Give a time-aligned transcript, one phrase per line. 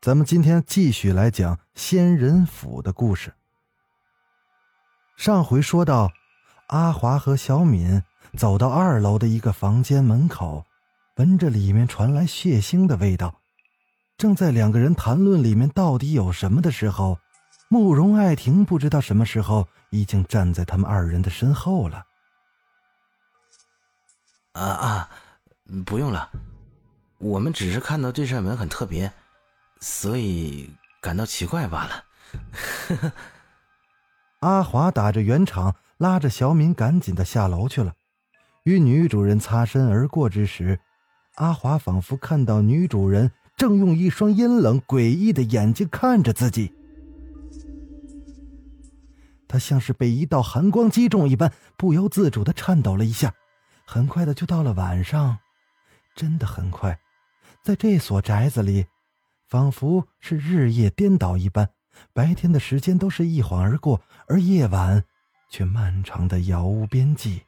[0.00, 3.34] 咱们今天继续来讲仙人府的故事。
[5.16, 6.12] 上回说到，
[6.68, 8.00] 阿华和小敏
[8.36, 10.64] 走到二楼的一个房间门口，
[11.16, 13.40] 闻着里面传来血腥的味道，
[14.16, 17.18] 正在两个人谈论里面到底有什么的时候，
[17.68, 22.04] 慕容爱婷不知道什么时候已经站在他们二人的身后了。
[24.52, 25.10] 啊啊，
[25.84, 26.30] 不用了，
[27.18, 29.12] 我们只是看到这扇门很特别。
[29.80, 32.04] 所以感到奇怪罢了。
[34.40, 37.94] 阿华打着圆场，拉着小敏赶紧的下楼去了。
[38.64, 40.78] 与女主人擦身而过之时，
[41.36, 46.74] 阿华仿佛看到女主人正用一双阴冷诡异的眼睛看着自己。
[49.48, 53.32] 他像是被一道寒光击中一般，不由自主的颤抖了一下。
[53.86, 55.38] 很快的就到了晚上，
[56.14, 57.00] 真的很快，
[57.64, 58.86] 在这所宅子里。
[59.48, 61.70] 仿佛是日夜颠倒一般，
[62.12, 65.02] 白天的时间都是一晃而过，而夜晚
[65.48, 67.42] 却漫长的杳无边际。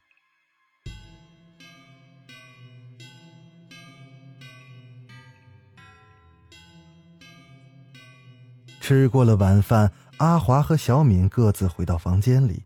[8.81, 12.65] 吃过了晚饭，阿华和小敏各自回到房间里，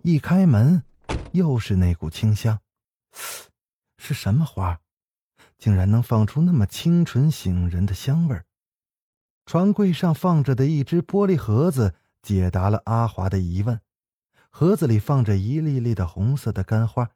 [0.00, 0.82] 一开门，
[1.32, 2.58] 又是那股清香，
[3.98, 4.80] 是什么花？
[5.58, 8.46] 竟然能放出那么清纯醒人的香味儿？
[9.46, 13.80] 床柜上放着的一只玻璃盒子解答了阿华的疑问，
[14.50, 17.10] 盒子里放着一粒粒的红色的干花，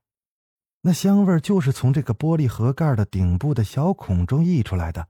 [0.83, 5.09] 那香味就是从这个玻璃盒盖的顶部的小孔中溢出来的。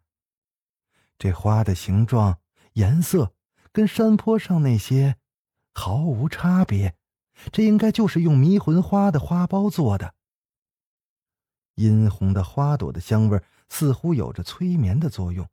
[1.18, 2.38] 这花的形状、
[2.74, 3.34] 颜色
[3.72, 5.16] 跟山坡上那些
[5.74, 6.94] 毫无差别，
[7.50, 10.14] 这应该就是用迷魂花的花苞做的。
[11.74, 15.48] 殷红的花朵的香味似乎有着催眠的作用。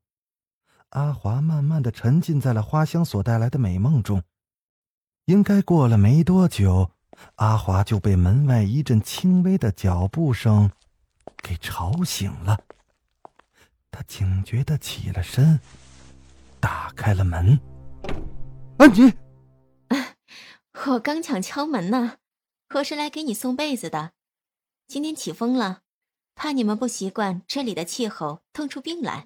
[0.89, 4.23] 阿华慢慢的沉浸在了花香所带来的美梦中。
[5.25, 6.91] 应该过了没多久，
[7.35, 10.71] 阿华就被门外一阵轻微的脚步声
[11.37, 12.59] 给吵醒了。
[13.89, 15.59] 他警觉的起了身，
[16.59, 17.59] 打开了门。
[18.77, 19.13] 安吉，
[20.87, 22.17] 我刚想敲门呢，
[22.75, 24.11] 我是来给你送被子的。
[24.87, 25.81] 今天起风了，
[26.35, 29.25] 怕你们不习惯这里的气候，冻出病来。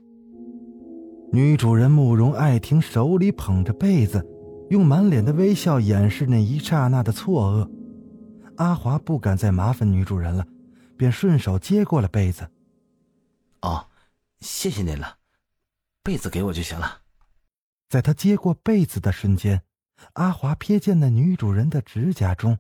[1.32, 4.26] 女主人慕容爱婷手里捧着被子，
[4.72, 7.70] 用满脸的微笑掩饰那一刹那的错愕。
[8.56, 10.48] 阿华不敢再麻烦女主人了，
[10.98, 12.50] 便顺手接过了被子。
[13.62, 13.86] 哦，
[14.42, 15.18] 谢谢您了，
[16.02, 17.02] 被子给我就行了。
[17.90, 19.62] 在他接过被子的瞬间，
[20.14, 22.58] 阿华瞥见那女主人的指甲中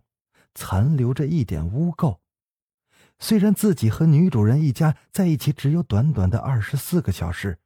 [0.53, 2.19] 残留着一点污垢。
[3.17, 7.57] 虽然自己和女主人一家在一起只有短短的二十四个小时。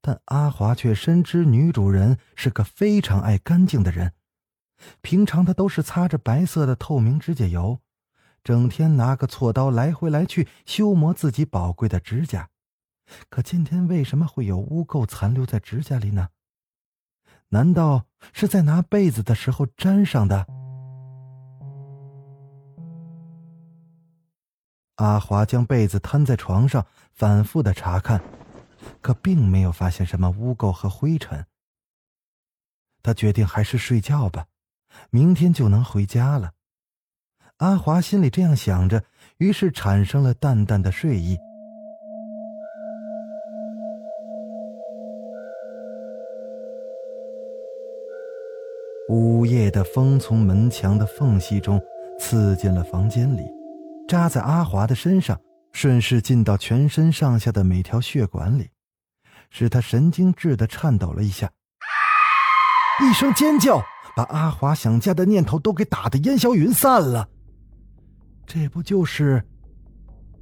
[0.00, 4.12] 但阿华却深知女主人是个非常爱干净的人，
[5.00, 7.80] 平常她都是擦着白色的透明指甲油，
[8.42, 12.48] 整天拿个锉刀来回来去修磨自己宝贵的指甲。
[13.28, 16.28] 可今天为什么会有污垢残留在指甲里呢？
[17.48, 20.46] 难道是在拿被子的时候沾上的？
[24.96, 28.22] 阿华将被子摊在床上，反复的查看。
[29.00, 31.44] 可并没有发现什么污垢和灰尘。
[33.02, 34.46] 他决定还是睡觉吧，
[35.10, 36.52] 明天就能回家了。
[37.58, 39.02] 阿华心里这样想着，
[39.38, 41.38] 于是产生了淡淡的睡意。
[49.08, 51.80] 午夜的风从门墙的缝隙中
[52.18, 53.42] 刺进了房间里，
[54.06, 55.40] 扎在阿华的身上。
[55.72, 58.68] 顺势进到全身上下的每条血管里，
[59.50, 61.50] 使他神经质的颤抖了一下。
[63.02, 63.82] 一声尖叫，
[64.16, 67.28] 把阿华想家的念头都给打得烟消云散了。
[68.46, 69.44] 这不就是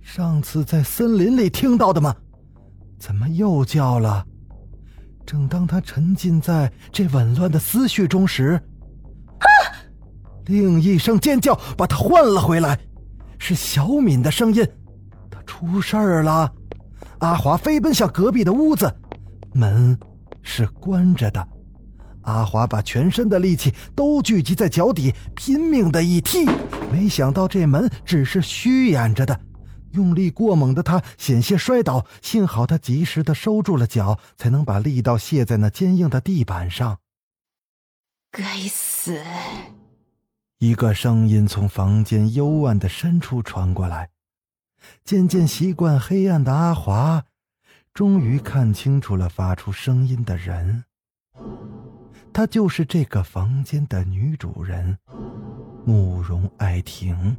[0.00, 2.14] 上次在森林里听到的吗？
[2.98, 4.26] 怎么又叫了？
[5.24, 8.60] 正当他沉浸在这紊乱的思绪中时，
[9.38, 9.46] 啊！
[10.46, 12.80] 另一声尖叫把他唤了回来，
[13.38, 14.66] 是小敏的声音。
[15.44, 16.52] 出事儿了！
[17.20, 18.94] 阿华飞奔向隔壁的屋子，
[19.52, 19.98] 门
[20.42, 21.48] 是关着的。
[22.22, 26.44] 阿华把全身的力气都聚集在脚底，拼命的一踢，
[26.92, 29.40] 没想到这门只是虚掩着的。
[29.92, 36.98] 用力过猛的他险些摔倒，幸好他及时的收住了脚，才能把力道卸在那坚硬的地板上。
[38.30, 39.18] 该死！
[40.58, 44.10] 一个声音从房间幽暗的深处传过来。
[45.04, 47.24] 渐渐习惯黑暗的阿华，
[47.94, 50.84] 终于看清楚了发出声音的人。
[52.32, 54.96] 她就是这个房间的女主人，
[55.84, 57.36] 慕容爱婷。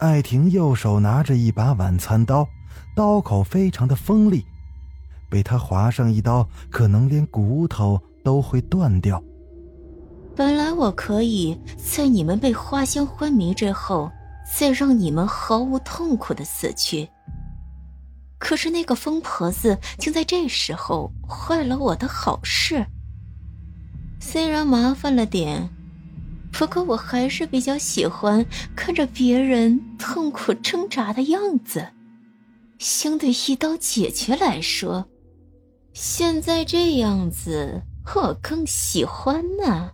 [0.00, 2.46] 爱婷右手拿着一把晚餐刀，
[2.94, 4.44] 刀口非常的锋利，
[5.28, 9.22] 被她划上一刀，可能连骨头都会断掉。
[10.38, 14.08] 本来我可以在你们被花香昏迷之后，
[14.56, 17.08] 再让你们毫无痛苦的死去。
[18.38, 22.86] 可是那个疯婆子竟在这时候坏了我的好事。
[24.20, 25.70] 虽然麻烦了点，
[26.52, 28.46] 不过我还是比较喜欢
[28.76, 31.84] 看着别人痛苦挣扎的样子。
[32.78, 35.04] 相对一刀解决来说，
[35.92, 37.82] 现在这样子
[38.14, 39.90] 我更喜欢呢。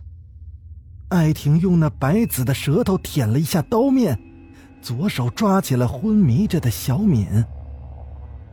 [1.09, 4.19] 艾婷用那白紫的舌头舔了一下刀面，
[4.81, 7.27] 左手抓起了昏迷着的小敏。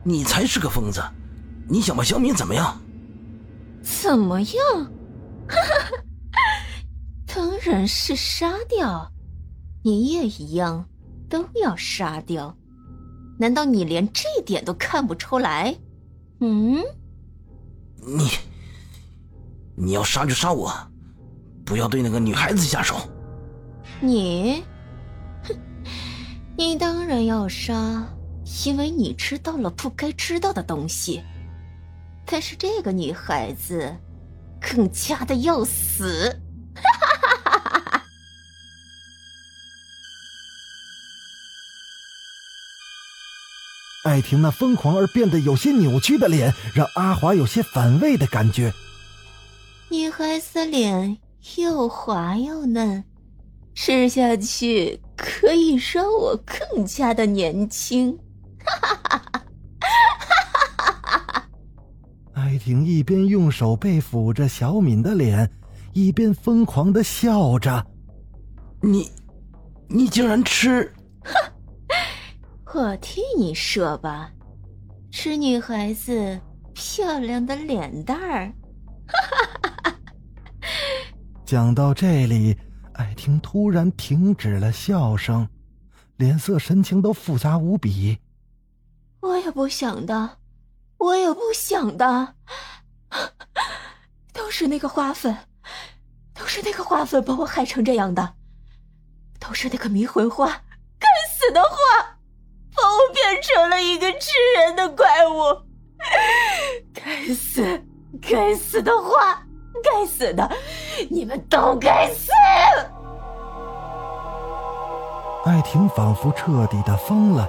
[0.03, 1.01] 你才是个疯子！
[1.67, 2.79] 你想把小敏怎么样？
[3.81, 4.91] 怎么样？
[7.25, 9.11] 当然是杀掉！
[9.81, 10.87] 你也一样，
[11.29, 12.55] 都要杀掉。
[13.39, 15.75] 难道你连这点都看不出来？
[16.39, 16.83] 嗯？
[18.05, 18.29] 你，
[19.75, 20.71] 你要杀就杀我，
[21.65, 23.09] 不要对那个女孩子下手。
[23.99, 24.63] 你，
[25.43, 25.55] 哼，
[26.57, 28.07] 你当然要杀。
[28.65, 31.23] 因为你知道了不该知道的东西，
[32.25, 33.95] 但是这个女孩子
[34.59, 36.39] 更加的要死。
[44.03, 48.71] 艾婷那疯狂而变得有些扭曲的脸，让阿华有些反胃的感觉。
[49.89, 51.17] 女孩子脸
[51.57, 53.03] 又滑又嫩，
[53.73, 58.17] 吃下去可以让我更加的年轻。
[58.65, 59.43] 哈哈哈！
[60.77, 61.49] 哈哈哈！
[62.33, 65.51] 艾婷一边用手背抚着小敏的脸，
[65.91, 67.85] 一边疯狂的笑着。
[68.81, 69.11] 你，
[69.89, 70.93] 你竟然吃？
[71.23, 71.33] 哼！
[72.79, 74.31] 我替你说吧，
[75.11, 76.39] 吃女孩子
[76.73, 78.53] 漂亮的脸蛋儿。
[79.07, 79.72] 哈哈哈！
[81.53, 82.57] 讲到这里，
[82.93, 85.47] 艾婷突然停止了笑声，
[86.17, 88.17] 脸色神情都复杂无比。
[89.19, 90.39] 我也不想的，
[90.97, 92.33] 我也不想的，
[94.33, 95.37] 都是那个花粉，
[96.33, 98.33] 都是那个花粉把我害成这样的，
[99.39, 100.47] 都是那个迷魂花，
[100.97, 101.07] 该
[101.37, 102.17] 死的花，
[102.75, 105.61] 把我变成了一个吃人的怪物，
[106.91, 107.85] 该死，
[108.19, 109.45] 该死的花，
[109.83, 110.49] 该死的，
[111.09, 112.31] 你们都该死！
[115.45, 117.47] 艾婷仿佛彻底的疯了。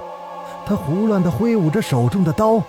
[0.65, 2.61] 她胡乱的挥舞着手中的刀，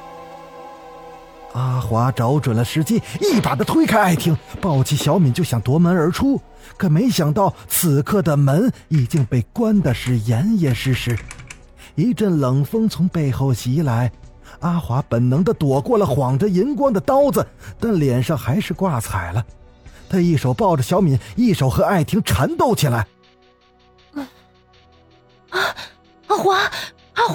[1.52, 6.40] 阿华找准了时机，一把的推开艾婷，抱起小敏就想夺门而出，
[6.76, 11.18] 可没想到此刻的门已经被关的是严严实实。
[11.94, 14.12] 一阵冷风从背后袭来，
[14.60, 17.44] 阿华本能的躲过了晃着银光的刀子，
[17.80, 19.44] 但脸上还是挂彩了。
[20.08, 23.06] 他一手抱着小敏，一手和艾婷缠斗起来。
[25.50, 25.74] 啊，
[26.28, 26.58] 阿华。
[27.16, 27.32] 阿华，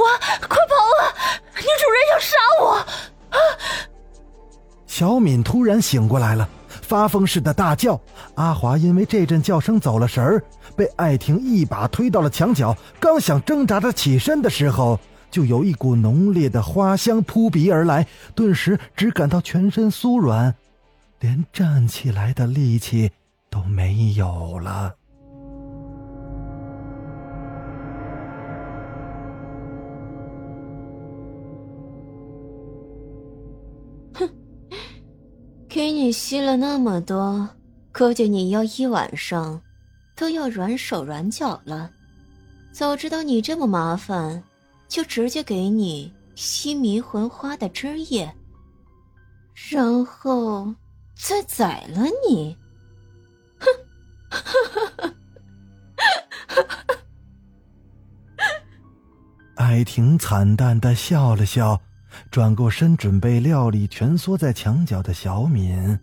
[0.47, 1.01] 快跑啊！
[1.55, 2.75] 女主人要杀我！
[3.31, 3.37] 啊！
[4.85, 7.99] 小敏突然醒过来了，发疯似的大叫。
[8.35, 10.43] 阿华因为这阵叫声走了神儿，
[10.75, 12.77] 被艾婷一把推到了墙角。
[12.99, 14.99] 刚想挣扎着起身的时候，
[15.31, 20.53] 就有一股浓烈的花香扑鼻而来，顿时只感到全身酥软，
[21.21, 23.11] 连站起来的力气
[23.47, 24.95] 都没有了。
[34.15, 34.27] 哼
[35.69, 37.47] 给你吸了那么多，
[37.93, 39.61] 估计你要一晚上
[40.15, 41.91] 都要软手软脚了。
[42.71, 44.41] 早知道你这么麻烦，
[44.87, 48.33] 就直接给你吸迷魂花的汁液，
[49.69, 50.73] 然后
[51.23, 52.57] 再宰了你。
[53.59, 53.67] 哼！
[59.55, 61.79] 艾婷惨淡的笑了笑，
[62.31, 65.99] 转过身准备料理蜷缩在墙角的小敏。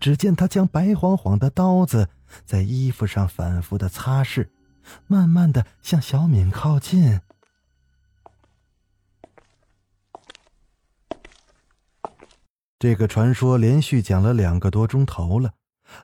[0.00, 2.08] 只见他将白晃晃的刀子
[2.44, 4.48] 在衣服上反复的擦拭，
[5.06, 7.20] 慢慢的向小敏靠近。
[12.78, 15.54] 这个传说连续讲了两个多钟头了，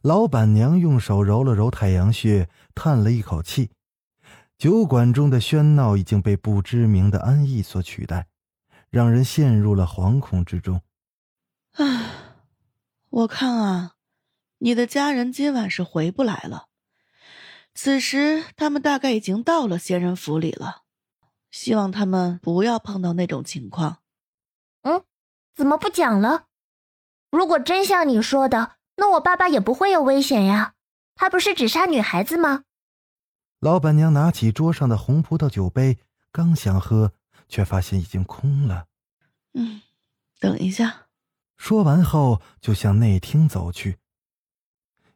[0.01, 3.71] 老板娘用手揉了揉太阳穴，叹了一口气。
[4.57, 8.29] 酒馆中的喧闹已经被不知名的安逸所取代，
[8.89, 10.81] 让人陷入了惶恐之中。
[11.73, 12.11] 唉，
[13.11, 13.97] 我看啊，
[14.59, 16.69] 你的家人今晚是回不来了。
[17.75, 20.85] 此时他们大概已经到了仙人府里了，
[21.51, 23.99] 希望他们不要碰到那种情况。
[24.83, 25.03] 嗯，
[25.55, 26.47] 怎么不讲了？
[27.33, 30.75] 如果真像你说的，那我爸爸也不会有危险呀。
[31.15, 32.65] 他不是只杀女孩子吗？
[33.59, 35.99] 老板娘拿起桌上的红葡萄酒杯，
[36.31, 37.15] 刚想喝，
[37.49, 38.85] 却发现已经空了。
[39.55, 39.81] 嗯，
[40.39, 41.07] 等一下。
[41.57, 43.97] 说完后，就向内厅走去。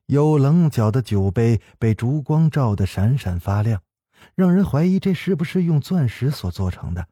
[0.06, 3.82] 有棱角的酒杯被烛光照得闪闪发亮，
[4.35, 7.08] 让人怀疑这是不是用钻石所做成的。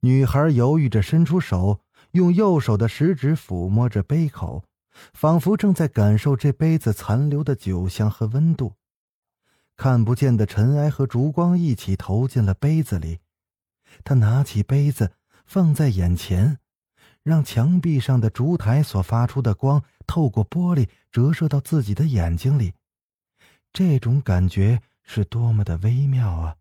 [0.00, 1.81] 女孩犹豫着伸出手，
[2.12, 4.64] 用右手的食指抚摸着杯口，
[5.12, 8.74] 仿佛正在感受这杯子残留的酒香和温度。
[9.76, 13.20] 看不见的尘埃和烛光一起投进了杯子里，
[14.04, 15.12] 他拿起杯子
[15.44, 16.58] 放在眼前，
[17.22, 22.74] 让墙壁上的烛台所发出的光透过玻璃折射到自己的眼睛里，
[23.72, 26.56] 这种感觉是多么的微妙啊！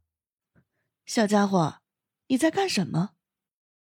[1.06, 1.82] 小家伙，
[2.28, 3.12] 你在干什么？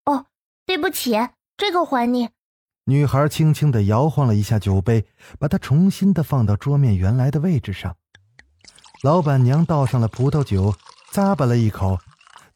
[0.06, 0.28] 哦，
[0.66, 1.14] 对不起，
[1.58, 2.30] 这个还你。
[2.86, 5.06] 女孩轻轻的摇晃了一下酒杯，
[5.40, 7.96] 把它重新的放到桌面原来的位置上。
[9.02, 10.76] 老板娘倒上了葡萄酒，
[11.12, 12.00] 咂巴了一口，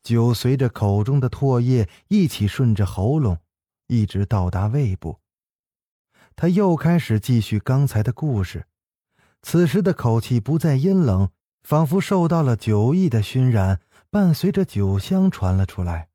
[0.04, 3.40] 酒随着口中的唾液一起顺着喉咙，
[3.88, 5.20] 一直到达胃部。
[6.36, 8.66] 他又开始继续刚才的故事，
[9.42, 11.30] 此时的口气不再阴冷，
[11.64, 13.80] 仿佛受到了酒意的熏染，
[14.12, 16.09] 伴随着酒香传了出来。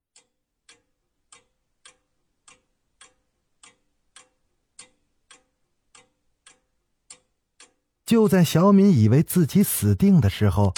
[8.07, 10.75] 就在小敏以为自己死定的时候，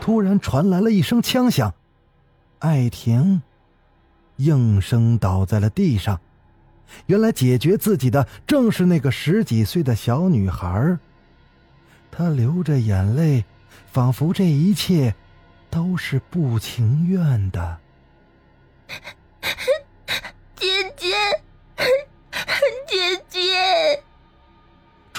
[0.00, 1.74] 突然传来了一声枪响，
[2.60, 3.42] 艾婷
[4.36, 6.18] 应声倒在了地上。
[7.06, 10.98] 原来解决自己的正是那个十几岁的小女孩。
[12.10, 13.44] 她流着眼泪，
[13.92, 15.14] 仿佛这一切
[15.68, 17.78] 都是不情愿的。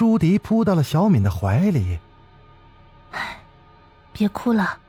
[0.02, 2.00] 朱迪扑到了小敏的怀里。
[3.12, 3.40] 唉，
[4.12, 4.80] 别哭了。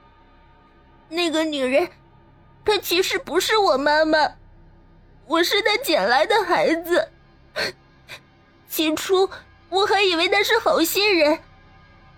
[1.07, 1.87] 那个女人，
[2.65, 4.17] 她其实不是我妈妈，
[5.27, 7.09] 我是她捡来的孩子。
[8.67, 9.29] 起初
[9.69, 11.37] 我还以为她是好心人，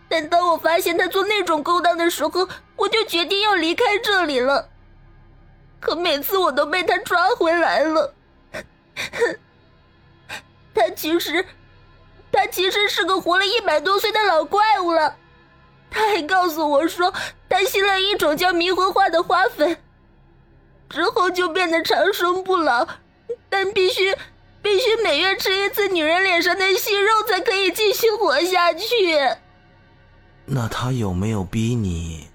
[0.07, 2.47] 但当我发现她做那种勾当的时候，
[2.77, 4.69] 我就决定要离开这里了。
[5.81, 8.15] 可每次我都被她抓回来了。
[10.73, 11.45] 她其实……
[12.35, 15.15] 他其实是个活了一百多岁的老怪物了，
[15.89, 17.13] 他还告诉我说，
[17.47, 19.77] 他吸了一种叫迷魂花的花粉，
[20.89, 22.85] 之后就变得长生不老，
[23.49, 24.13] 但必须
[24.61, 29.17] 必须每月吃一次女人脸上的息肉才可以继续活下去。
[30.45, 32.27] 那他有没有逼你？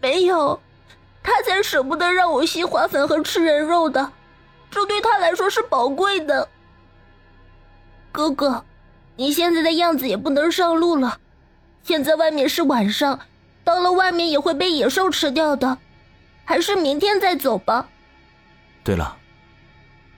[0.00, 0.60] 没有，
[1.22, 4.10] 他才舍不得让我吸花粉和吃人肉的。
[4.74, 6.48] 这对他来说是宝贵的，
[8.10, 8.64] 哥哥，
[9.14, 11.20] 你现在的样子也不能上路了。
[11.84, 13.20] 现在外面是晚上，
[13.62, 15.78] 到了外面也会被野兽吃掉的，
[16.44, 17.88] 还是明天再走吧。
[18.82, 19.16] 对了，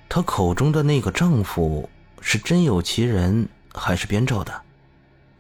[0.09, 1.91] 她口中的那个丈夫
[2.23, 4.63] 是真有其人还是编造的？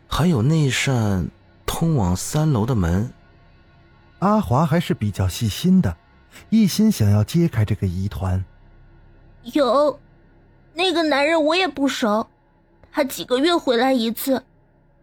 [0.07, 1.27] 还有那扇
[1.65, 3.11] 通往三楼的门，
[4.19, 5.97] 阿华还是比较细心的，
[6.51, 8.45] 一心想要揭开这个疑团。
[9.55, 10.01] 有，
[10.75, 12.27] 那个男人我也不熟，
[12.91, 14.43] 他几个月回来一次，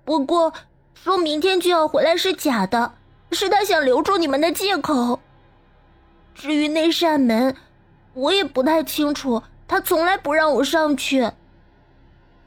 [0.04, 0.54] 不过
[0.94, 2.94] 说明天就要回来是假的，
[3.32, 5.22] 是他想留住你们的借口。
[6.36, 7.56] 至于那扇门，
[8.14, 11.32] 我也不太清楚，他从来不让我上去。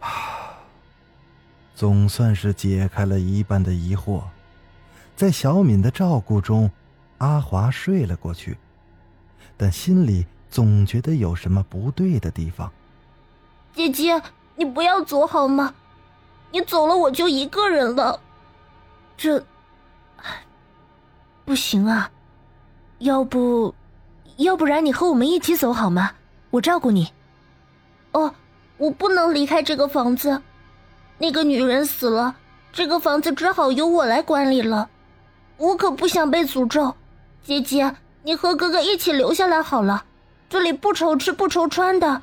[1.75, 4.23] 总算是解开了一半的疑惑，
[5.15, 6.71] 在小敏的照顾中，
[7.19, 8.59] 阿华睡了过去，
[9.57, 10.27] 但心里。
[10.57, 12.73] 总觉得有什么不对的地方。
[13.75, 14.23] 姐姐，
[14.55, 15.75] 你不要走好吗？
[16.51, 18.19] 你走了，我就一个人了。
[19.19, 19.45] 这，
[21.45, 22.11] 不行啊，
[23.01, 23.75] 要不，
[24.39, 26.13] 要不然你和我们一起走好吗？
[26.49, 27.13] 我照顾你。
[28.13, 28.35] 哦，
[28.79, 30.41] 我不能离开这个房子，
[31.19, 32.35] 那个女人死了，
[32.73, 34.89] 这个房子只好由我来管理了。
[35.59, 36.95] 我可不想被诅咒，
[37.45, 40.07] 姐姐，你和哥哥一起留下来好了，
[40.49, 42.23] 这里不愁吃不愁穿的，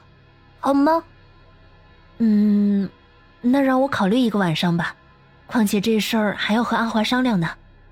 [0.59, 1.03] 好吗？
[2.19, 2.89] 嗯，
[3.41, 4.95] 那让我考虑一个晚上吧。
[5.45, 7.49] 况且这事儿还要和阿华商量呢。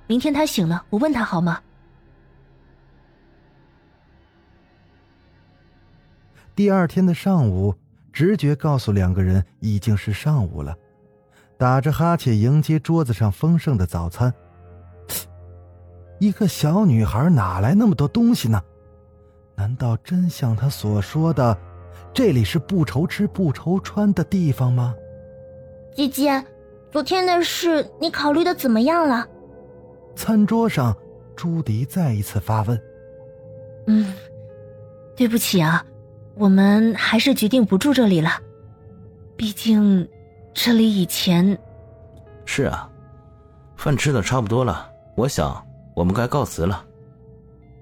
[0.07, 1.61] 明天他醒了，我问他好吗？
[6.55, 7.75] 第二天的上午，
[8.11, 10.75] 直觉告诉两个人已经是上午了，
[11.57, 14.33] 打着哈欠迎接桌子上丰盛的早餐。
[16.19, 18.61] 一个小女孩哪来那么多东西呢？
[19.61, 21.55] 难道真像他所说的，
[22.11, 24.95] 这里是不愁吃不愁穿的地方吗？
[25.93, 26.43] 姐姐，
[26.89, 29.23] 昨天的事你考虑的怎么样了？
[30.15, 30.97] 餐桌上，
[31.35, 32.81] 朱迪再一次发问
[33.85, 34.11] ：“嗯，
[35.15, 35.85] 对不起啊，
[36.33, 38.31] 我们还是决定不住这里了。
[39.37, 40.09] 毕竟，
[40.55, 41.55] 这里以前……
[42.45, 42.89] 是啊，
[43.75, 45.63] 饭吃的差不多了，我想
[45.93, 46.83] 我们该告辞了。”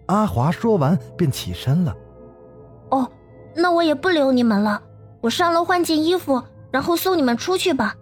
[0.09, 1.95] 阿华说完便起身了。
[2.91, 3.09] “哦，
[3.55, 4.83] 那我也不留你们了，
[5.21, 7.95] 我上楼换件衣服，然后送你们出去吧。”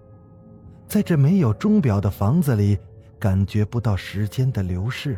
[0.88, 2.78] 在这没有钟表的房子里。
[3.20, 5.18] 感觉不到时间的流逝，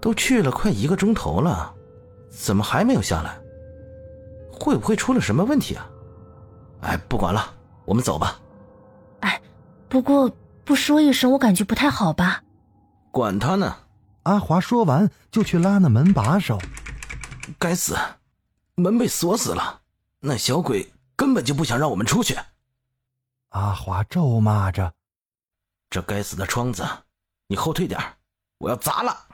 [0.00, 1.70] 都去了快一个钟头了，
[2.30, 3.38] 怎么还没有下来？
[4.50, 5.86] 会不会出了什么问题啊？
[6.80, 7.44] 哎，不管了，
[7.84, 8.40] 我们走吧。
[9.20, 9.38] 哎，
[9.86, 10.32] 不过
[10.64, 12.42] 不说一声，我感觉不太好吧？
[13.10, 13.76] 管他呢！
[14.24, 16.58] 阿华说完就去拉那门把手。
[17.58, 17.96] 该死，
[18.74, 19.82] 门被锁死了，
[20.20, 22.36] 那小鬼根本就不想让我们出去。
[23.50, 24.92] 阿华咒骂着。
[25.90, 26.84] 这该死的窗子，
[27.46, 28.00] 你后退点
[28.58, 29.28] 我要砸了！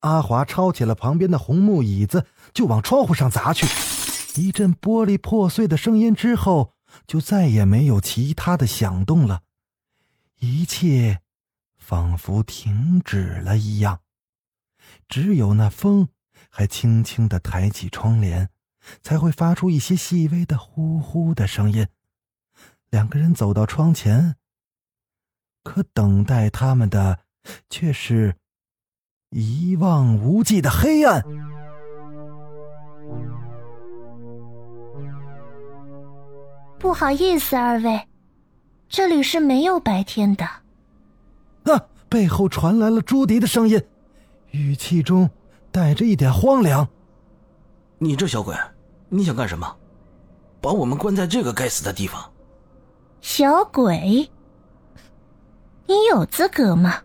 [0.00, 3.66] 阿华抄起了旁边的红木椅子，就往窗户上砸去。
[4.40, 6.72] 一阵玻璃破碎的声音之后，
[7.06, 9.42] 就再也没有其他的响动了，
[10.38, 11.20] 一切
[11.88, 14.00] 仿佛停止了一样。
[15.08, 16.10] 只有那风
[16.50, 18.50] 还轻轻的抬起窗帘，
[19.00, 21.88] 才会发出一些细微的呼呼的声音。
[22.90, 24.36] 两个人走到窗前。
[25.64, 27.20] 可等待他们的，
[27.70, 28.36] 却是
[29.30, 31.22] 一望无际的黑暗。
[36.78, 38.06] 不好意思，二位，
[38.90, 40.67] 这里是没有白天的。
[42.08, 42.10] 啊！
[42.10, 43.82] 背后传来了朱迪的声音，
[44.50, 45.28] 语气中
[45.70, 46.88] 带着一点荒凉。
[47.98, 48.56] 你这小鬼，
[49.10, 49.76] 你想干什么？
[50.60, 52.32] 把我们关在这个该死的地方？
[53.20, 54.30] 小鬼。
[55.86, 57.02] 你有资格吗？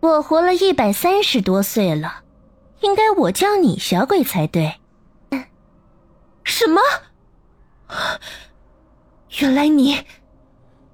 [0.00, 2.22] 我活了一百三十多岁了，
[2.80, 4.74] 应该我叫你小鬼才对。
[6.44, 6.80] 什么？
[9.40, 9.96] 原来你……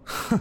[0.04, 0.40] 哼，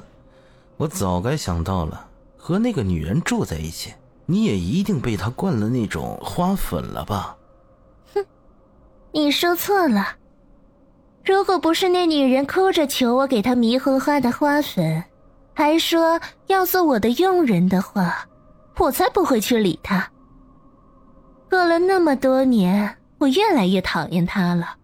[0.78, 2.09] 我早该想到了，
[2.50, 3.94] 和那个女人住在一起，
[4.26, 7.38] 你也一定被她灌了那种花粉了吧？
[8.16, 8.26] 哼，
[9.12, 10.16] 你说错了。
[11.24, 15.04] 如果不是那女人哭着求我给她迷魂花的花粉。
[15.54, 18.28] 还说要做我的佣人的话，
[18.80, 20.10] 我才不会去理她。
[21.52, 24.76] 过了那么多年，我越来越讨厌他了。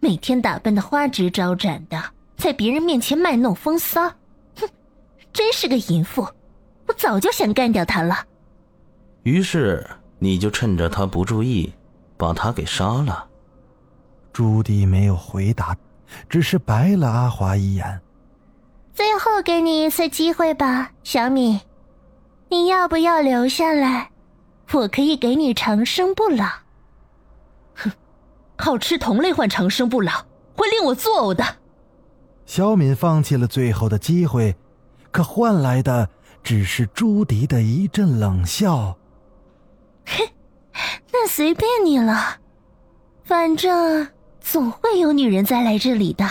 [0.00, 1.98] 每天打扮的花枝招展的，
[2.36, 4.06] 在别人面前卖弄风骚，
[4.60, 4.68] 哼，
[5.32, 6.28] 真是个淫妇！
[6.94, 8.24] 我早就想干掉他了。
[9.24, 9.84] 于是
[10.20, 11.74] 你就趁着他不注意，
[12.16, 13.26] 把他给杀了。
[14.32, 15.76] 朱棣没有回答，
[16.28, 18.00] 只是白了阿华一眼。
[18.92, 21.60] 最后给你一次机会吧，小敏，
[22.48, 24.10] 你要不要留下来？
[24.72, 26.46] 我可以给你长生不老。
[27.74, 27.90] 哼，
[28.56, 30.12] 靠吃同类换长生不老，
[30.56, 31.44] 会令我作呕的。
[32.46, 34.54] 小敏放弃了最后的机会，
[35.10, 36.08] 可换来的
[36.44, 38.94] 只是朱迪的一阵冷笑。
[40.04, 40.30] 嘿，
[41.10, 42.36] 那随便你了，
[43.24, 44.06] 反正
[44.40, 46.28] 总会有女人再来这里的。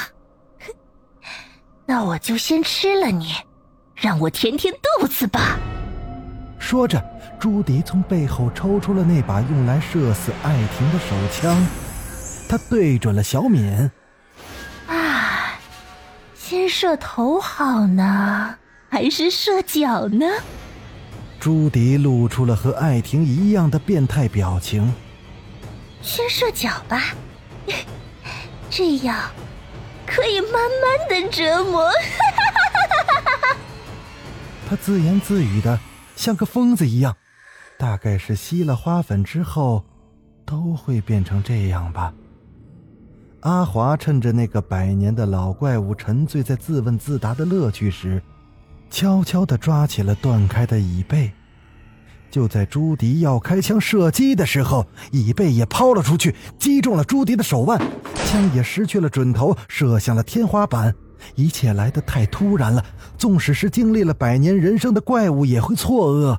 [1.88, 3.34] 那我就先吃了你，
[3.95, 5.58] 让我填填肚子吧。
[6.60, 7.04] 说着，
[7.39, 11.67] 朱迪从背后抽出了那把用来射死艾婷的手枪，
[12.47, 13.89] 他对准了小敏。
[14.88, 15.58] 啊，
[16.36, 18.56] 先射头好呢，
[18.93, 20.23] 还是射脚呢？
[21.39, 24.93] 朱迪露出了和艾婷一样的变态表情。
[26.03, 27.01] 先射脚吧，
[28.69, 29.32] 这样。
[30.06, 31.89] 可以慢慢的折磨，
[34.69, 35.79] 他自言自语的，
[36.15, 37.17] 像个疯子一样，
[37.79, 39.84] 大概是吸了花粉之后，
[40.45, 42.13] 都会变成这样吧。
[43.39, 48.21] 阿华趁着那个百年的老怪物沉醉在自问自答的乐趣时，
[48.93, 51.32] 悄悄地抓起了断开的椅背。
[52.29, 57.82] 就在朱迪要开枪射击的时候，椅背也抛了出去，击中了朱迪的手腕，
[58.23, 60.93] 枪也失去了准头，射向了天花板。
[61.34, 62.86] 一切来得太突然了，
[63.17, 66.38] 纵使是经历了百年人生的怪物也会错愕。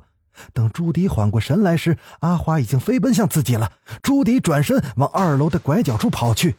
[0.53, 3.69] 等朱迪缓过神来时，阿华已经飞奔向自己了。
[4.01, 6.55] 朱迪转身往二楼的拐角处跑去。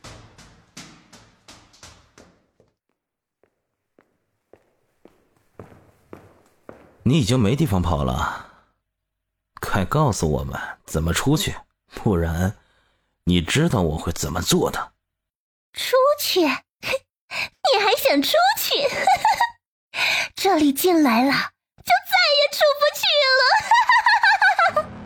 [7.09, 8.49] 你已经没地方跑了。
[9.61, 11.55] 快告诉我们怎么出去，
[11.95, 12.57] 不然，
[13.23, 14.91] 你知道我会怎么做的。
[15.73, 16.41] 出去？
[16.43, 18.75] 你还想出去？
[20.35, 23.07] 这里进来了，就再也出不去
[24.83, 24.91] 了。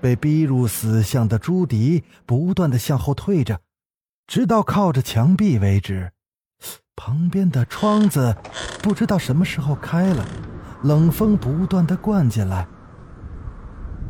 [0.00, 3.60] 被逼入死巷的朱迪不断的向后退着，
[4.32, 6.10] 直到靠着墙壁为止。
[6.96, 8.34] 旁边的窗子
[8.82, 10.24] 不知道什么时候开了，
[10.84, 12.66] 冷风不断的灌进来。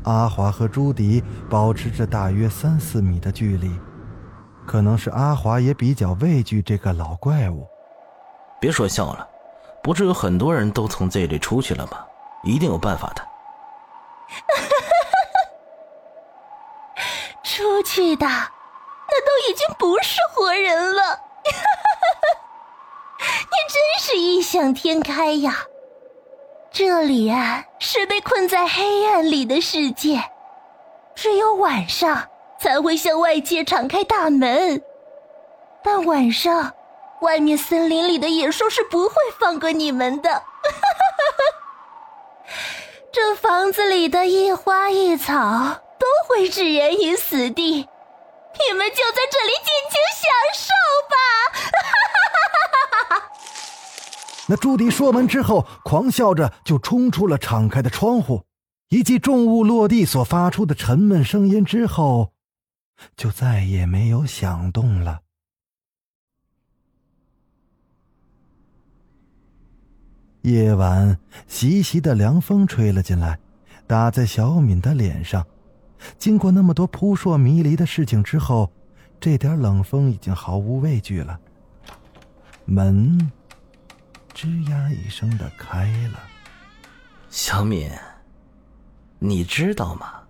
[0.04, 3.76] 阿华和朱迪保持着大约三四米的距离，
[4.64, 7.66] 可能是阿华也比较畏惧这个老怪物。
[8.61, 9.28] 别说笑了，
[9.82, 11.98] 不是有很多人都从这里出去了吗？
[12.44, 13.26] 一定有办法的。
[17.42, 18.24] 出去的，
[19.12, 21.20] 那都已经不是活人了。
[23.20, 25.66] 你真是异想天开呀！
[26.70, 30.25] 这里啊，是被困在黑暗里的世界，
[31.14, 32.27] 只有晚上
[32.59, 34.83] 才会向外界敞开大门。
[35.85, 36.72] 但晚上，
[37.20, 40.42] 外面森林里的野兽是不会放过你们的。
[43.12, 45.35] 这房子里的一花一草
[45.98, 47.87] 都会置人于死地，
[48.58, 50.24] 你们就在这里尽情享
[50.56, 50.68] 受
[51.10, 51.16] 吧！
[54.48, 58.44] 那朱迪说完之后，狂笑着就冲出了敞开的窗户。
[58.88, 62.32] 一记重物落地所发出的沉闷声音之后，
[63.16, 65.20] 就再也没有响动了。
[70.42, 73.38] 夜晚，习习的凉风吹了进来，
[73.86, 75.46] 打在小敏的脸上。
[76.18, 78.72] 经过那么多扑朔迷离的事情之后，
[79.20, 81.38] 这点冷风已经毫无畏惧了。
[82.64, 83.30] 门。
[84.34, 86.18] 吱呀一声的开了，
[87.28, 87.90] 小敏，
[89.18, 90.22] 你知道吗？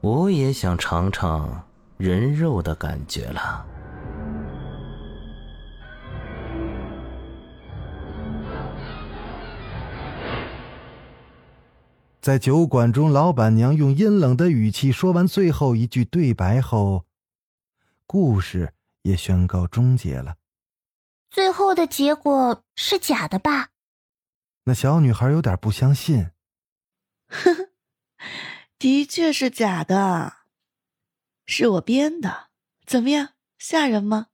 [0.00, 1.62] 我也想尝尝
[1.96, 3.64] 人肉的感觉了。
[12.22, 17.04] 在酒馆中，老板娘用阴冷的语气说完最后一句对白后，
[18.06, 20.36] 故事也宣告终结了。
[21.32, 23.70] 最后的结果是假的吧？
[24.66, 26.30] 那小女孩有点不相信。
[27.26, 27.70] 呵呵，
[28.78, 30.32] 的确是假的，
[31.44, 32.50] 是我编的。
[32.86, 34.28] 怎么样，吓人吗？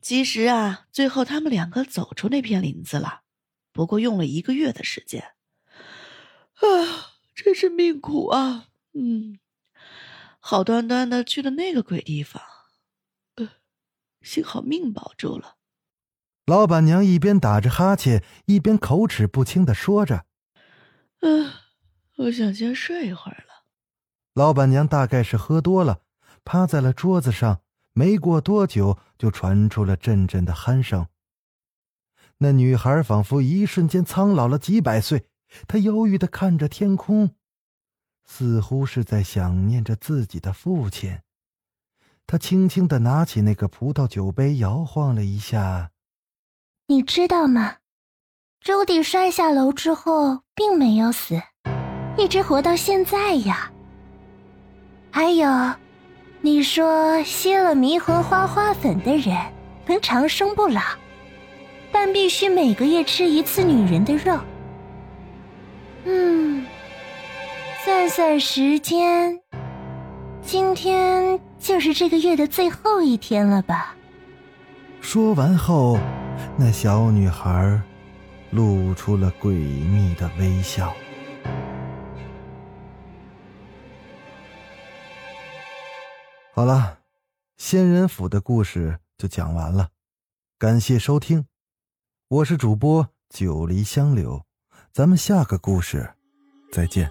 [0.00, 3.22] 其实啊，最后他们两个走出那片林子了，
[3.72, 5.33] 不过用了一个月的时间。
[6.54, 8.68] 啊， 真是命苦啊！
[8.92, 9.38] 嗯，
[10.38, 12.42] 好端端的去了那个鬼地方。
[14.22, 15.56] 幸好命保住了。
[16.46, 20.24] 老板娘一边打着哈欠，一边口齿不清的说着
[21.20, 21.52] ：“嗯，
[22.16, 23.64] 我想先睡一会儿了。”
[24.32, 26.00] 老板娘大概是喝多了，
[26.42, 27.60] 趴在了桌子上。
[27.92, 31.06] 没过多久，就传出了阵阵的鼾声。
[32.38, 35.26] 那女孩仿佛一瞬间苍老了几百岁，
[35.66, 37.30] 他忧郁的看着天空，
[38.24, 41.20] 似乎是在想念着自己的父亲。
[42.26, 45.90] 他轻轻的拿起那个葡萄酒杯，摇晃了一下。
[46.86, 47.76] 你知道吗？
[48.60, 51.40] 朱迪摔下楼之后并没有死，
[52.16, 53.70] 一直活到现在呀。
[55.10, 55.46] 还有，
[56.40, 59.36] 你说吸了迷魂花花粉的人
[59.86, 60.80] 能长生不老，
[61.92, 64.40] 但必须每个月吃一次女人的肉。
[67.94, 69.40] 算算时间，
[70.42, 71.40] 今天。
[71.60, 73.94] 就是这个月的最后一天了吧？
[75.00, 75.96] 说完后，
[76.58, 77.80] 那小女孩
[78.50, 80.92] 露出了诡秘的微笑。
[86.52, 86.98] 好了，
[87.56, 89.90] 仙人府的故事就讲完了，
[90.58, 91.46] 感谢收听，
[92.26, 94.42] 我是主播九黎香柳，
[94.92, 96.12] 咱们下个故事
[96.72, 97.08] 再见。